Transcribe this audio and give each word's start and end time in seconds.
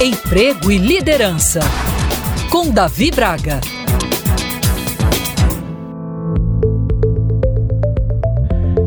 Emprego 0.00 0.70
e 0.70 0.78
Liderança, 0.78 1.58
com 2.52 2.70
Davi 2.70 3.10
Braga. 3.10 3.60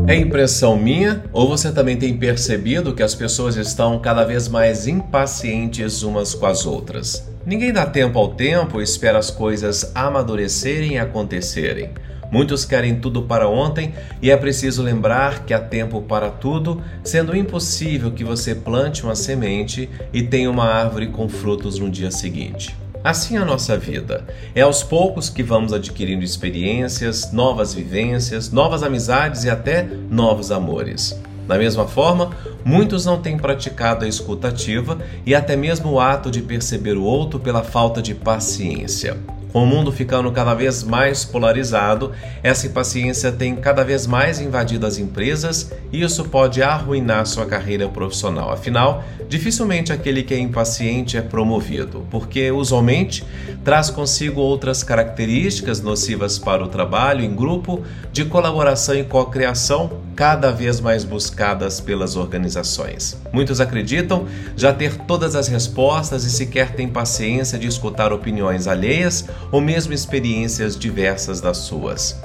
É 0.06 0.16
impressão 0.16 0.74
minha 0.74 1.22
ou 1.30 1.46
você 1.46 1.70
também 1.70 1.98
tem 1.98 2.16
percebido 2.16 2.94
que 2.94 3.02
as 3.02 3.14
pessoas 3.14 3.56
estão 3.56 3.98
cada 3.98 4.24
vez 4.24 4.48
mais 4.48 4.86
impacientes 4.86 6.02
umas 6.02 6.32
com 6.32 6.46
as 6.46 6.64
outras? 6.64 7.30
Ninguém 7.44 7.74
dá 7.74 7.84
tempo 7.84 8.18
ao 8.18 8.28
tempo 8.28 8.80
e 8.80 8.84
espera 8.84 9.18
as 9.18 9.30
coisas 9.30 9.92
amadurecerem 9.94 10.94
e 10.94 10.98
acontecerem. 10.98 11.90
Muitos 12.32 12.64
querem 12.64 12.98
tudo 12.98 13.20
para 13.24 13.46
ontem 13.46 13.92
e 14.22 14.30
é 14.30 14.36
preciso 14.38 14.82
lembrar 14.82 15.44
que 15.44 15.52
há 15.52 15.60
tempo 15.60 16.00
para 16.00 16.30
tudo, 16.30 16.82
sendo 17.04 17.36
impossível 17.36 18.10
que 18.10 18.24
você 18.24 18.54
plante 18.54 19.04
uma 19.04 19.14
semente 19.14 19.90
e 20.14 20.22
tenha 20.22 20.50
uma 20.50 20.64
árvore 20.64 21.08
com 21.08 21.28
frutos 21.28 21.78
no 21.78 21.90
dia 21.90 22.10
seguinte. 22.10 22.74
Assim 23.04 23.36
é 23.36 23.40
a 23.40 23.44
nossa 23.44 23.76
vida. 23.76 24.24
É 24.54 24.62
aos 24.62 24.82
poucos 24.82 25.28
que 25.28 25.42
vamos 25.42 25.74
adquirindo 25.74 26.24
experiências, 26.24 27.32
novas 27.32 27.74
vivências, 27.74 28.50
novas 28.50 28.82
amizades 28.82 29.44
e 29.44 29.50
até 29.50 29.86
novos 30.08 30.50
amores. 30.50 31.20
Da 31.46 31.58
mesma 31.58 31.86
forma, 31.86 32.30
muitos 32.64 33.04
não 33.04 33.20
têm 33.20 33.36
praticado 33.36 34.06
a 34.06 34.08
escutativa 34.08 34.98
e 35.26 35.34
até 35.34 35.54
mesmo 35.54 35.90
o 35.90 36.00
ato 36.00 36.30
de 36.30 36.40
perceber 36.40 36.96
o 36.96 37.02
outro 37.02 37.38
pela 37.38 37.62
falta 37.62 38.00
de 38.00 38.14
paciência. 38.14 39.18
Com 39.52 39.64
o 39.64 39.66
mundo 39.66 39.92
ficando 39.92 40.32
cada 40.32 40.54
vez 40.54 40.82
mais 40.82 41.26
polarizado, 41.26 42.12
essa 42.42 42.66
impaciência 42.66 43.30
tem 43.30 43.54
cada 43.54 43.84
vez 43.84 44.06
mais 44.06 44.40
invadido 44.40 44.86
as 44.86 44.96
empresas 44.96 45.70
e 45.92 46.02
isso 46.02 46.24
pode 46.24 46.62
arruinar 46.62 47.26
sua 47.26 47.44
carreira 47.44 47.86
profissional. 47.86 48.50
Afinal, 48.50 49.04
dificilmente 49.28 49.92
aquele 49.92 50.22
que 50.22 50.32
é 50.32 50.38
impaciente 50.38 51.18
é 51.18 51.20
promovido, 51.20 52.06
porque 52.10 52.50
usualmente 52.50 53.24
traz 53.62 53.90
consigo 53.90 54.40
outras 54.40 54.82
características 54.82 55.82
nocivas 55.82 56.38
para 56.38 56.64
o 56.64 56.68
trabalho 56.68 57.22
em 57.22 57.34
grupo, 57.34 57.82
de 58.10 58.24
colaboração 58.24 58.94
e 58.94 59.04
cocriação 59.04 60.00
cada 60.16 60.50
vez 60.50 60.80
mais 60.80 61.04
buscadas 61.04 61.80
pelas 61.80 62.16
organizações. 62.16 63.18
Muitos 63.32 63.60
acreditam 63.60 64.26
já 64.56 64.72
ter 64.72 64.96
todas 64.96 65.34
as 65.34 65.48
respostas 65.48 66.24
e 66.24 66.30
sequer 66.30 66.74
têm 66.74 66.88
paciência 66.88 67.58
de 67.58 67.66
escutar 67.66 68.12
opiniões 68.12 68.66
alheias 68.66 69.26
ou 69.50 69.60
mesmo 69.60 69.92
experiências 69.92 70.76
diversas 70.76 71.40
das 71.40 71.58
suas. 71.58 72.20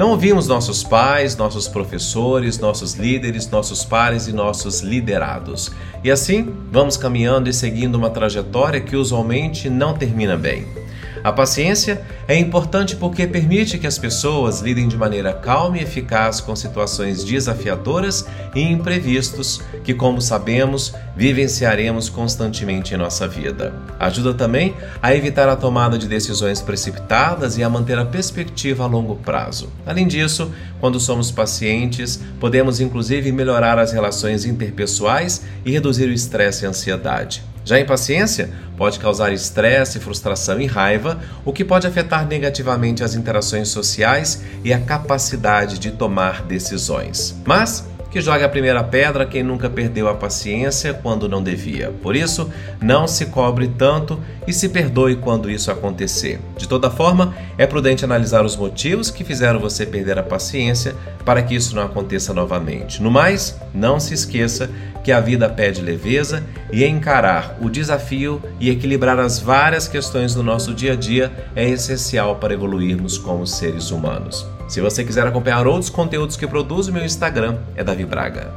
Não 0.00 0.12
ouvimos 0.12 0.48
nossos 0.48 0.82
pais, 0.82 1.36
nossos 1.36 1.68
professores, 1.68 2.58
nossos 2.58 2.94
líderes, 2.94 3.50
nossos 3.50 3.84
pares 3.84 4.28
e 4.28 4.32
nossos 4.32 4.80
liderados. 4.80 5.70
E 6.02 6.10
assim, 6.10 6.54
vamos 6.72 6.96
caminhando 6.96 7.50
e 7.50 7.52
seguindo 7.52 7.96
uma 7.96 8.08
trajetória 8.08 8.80
que 8.80 8.96
usualmente 8.96 9.68
não 9.68 9.92
termina 9.92 10.38
bem. 10.38 10.66
A 11.22 11.30
paciência 11.32 12.00
é 12.26 12.34
importante 12.36 12.96
porque 12.96 13.26
permite 13.26 13.78
que 13.78 13.86
as 13.86 13.98
pessoas 13.98 14.60
lidem 14.60 14.88
de 14.88 14.96
maneira 14.96 15.34
calma 15.34 15.76
e 15.76 15.82
eficaz 15.82 16.40
com 16.40 16.56
situações 16.56 17.22
desafiadoras 17.22 18.26
e 18.54 18.62
imprevistos 18.62 19.60
que, 19.84 19.92
como 19.92 20.20
sabemos, 20.20 20.94
vivenciaremos 21.14 22.08
constantemente 22.08 22.94
em 22.94 22.96
nossa 22.96 23.28
vida. 23.28 23.74
Ajuda 23.98 24.32
também 24.32 24.74
a 25.02 25.14
evitar 25.14 25.48
a 25.48 25.56
tomada 25.56 25.98
de 25.98 26.08
decisões 26.08 26.62
precipitadas 26.62 27.58
e 27.58 27.62
a 27.62 27.68
manter 27.68 27.98
a 27.98 28.06
perspectiva 28.06 28.84
a 28.84 28.86
longo 28.86 29.16
prazo. 29.16 29.70
Além 29.84 30.06
disso, 30.06 30.50
quando 30.80 30.98
somos 30.98 31.30
pacientes, 31.30 32.18
podemos 32.38 32.80
inclusive 32.80 33.30
melhorar 33.30 33.78
as 33.78 33.92
relações 33.92 34.46
interpessoais 34.46 35.42
e 35.64 35.70
reduzir 35.70 36.06
o 36.06 36.12
estresse 36.12 36.64
e 36.64 36.66
a 36.66 36.70
ansiedade. 36.70 37.42
Já 37.70 37.76
a 37.76 37.80
impaciência 37.80 38.50
pode 38.76 38.98
causar 38.98 39.32
estresse, 39.32 40.00
frustração 40.00 40.60
e 40.60 40.66
raiva, 40.66 41.20
o 41.44 41.52
que 41.52 41.64
pode 41.64 41.86
afetar 41.86 42.26
negativamente 42.26 43.04
as 43.04 43.14
interações 43.14 43.68
sociais 43.68 44.42
e 44.64 44.72
a 44.72 44.80
capacidade 44.80 45.78
de 45.78 45.92
tomar 45.92 46.42
decisões. 46.42 47.40
Mas 47.46 47.88
que 48.10 48.20
jogue 48.20 48.42
a 48.42 48.48
primeira 48.48 48.82
pedra 48.82 49.24
quem 49.24 49.42
nunca 49.42 49.70
perdeu 49.70 50.08
a 50.08 50.14
paciência 50.14 50.92
quando 50.92 51.28
não 51.28 51.42
devia. 51.42 51.92
Por 52.02 52.16
isso, 52.16 52.50
não 52.80 53.06
se 53.06 53.26
cobre 53.26 53.68
tanto 53.68 54.18
e 54.46 54.52
se 54.52 54.68
perdoe 54.68 55.16
quando 55.16 55.50
isso 55.50 55.70
acontecer. 55.70 56.40
De 56.56 56.68
toda 56.68 56.90
forma, 56.90 57.34
é 57.56 57.66
prudente 57.66 58.04
analisar 58.04 58.44
os 58.44 58.56
motivos 58.56 59.10
que 59.10 59.24
fizeram 59.24 59.60
você 59.60 59.86
perder 59.86 60.18
a 60.18 60.22
paciência 60.22 60.94
para 61.24 61.42
que 61.42 61.54
isso 61.54 61.74
não 61.76 61.84
aconteça 61.84 62.34
novamente. 62.34 63.02
No 63.02 63.10
mais, 63.10 63.58
não 63.72 64.00
se 64.00 64.14
esqueça 64.14 64.68
que 65.04 65.12
a 65.12 65.20
vida 65.20 65.48
pede 65.48 65.80
leveza 65.80 66.44
e 66.72 66.84
encarar 66.84 67.56
o 67.60 67.70
desafio 67.70 68.42
e 68.58 68.70
equilibrar 68.70 69.18
as 69.18 69.38
várias 69.38 69.88
questões 69.88 70.34
do 70.34 70.42
nosso 70.42 70.74
dia 70.74 70.92
a 70.92 70.96
dia 70.96 71.32
é 71.54 71.68
essencial 71.68 72.36
para 72.36 72.54
evoluirmos 72.54 73.16
como 73.16 73.46
seres 73.46 73.90
humanos. 73.90 74.46
Se 74.70 74.80
você 74.80 75.02
quiser 75.02 75.26
acompanhar 75.26 75.66
outros 75.66 75.90
conteúdos 75.90 76.36
que 76.36 76.46
produzo, 76.46 76.92
meu 76.92 77.04
Instagram 77.04 77.58
é 77.74 77.82
Davi 77.82 78.04
Braga. 78.04 78.52